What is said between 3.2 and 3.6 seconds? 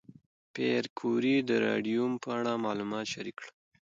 کړل.